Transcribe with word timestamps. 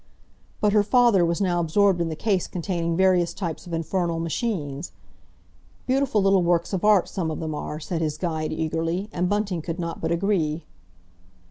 But 0.61 0.73
her 0.73 0.81
father 0.81 1.23
was 1.23 1.41
now 1.41 1.59
absorbed 1.59 2.01
in 2.01 2.09
the 2.09 2.15
case 2.15 2.47
containing 2.47 2.97
various 2.97 3.35
types 3.35 3.67
of 3.67 3.71
infernal 3.73 4.19
machines. 4.19 4.93
"Beautiful 5.85 6.23
little 6.23 6.41
works 6.41 6.73
of 6.73 6.83
art 6.83 7.07
some 7.07 7.29
of 7.29 7.39
them 7.39 7.53
are," 7.53 7.79
said 7.79 8.01
his 8.01 8.17
guide 8.17 8.51
eagerly, 8.51 9.09
and 9.13 9.29
Bunting 9.29 9.61
could 9.61 9.77
not 9.77 10.01
but 10.01 10.11
agree. 10.11 10.63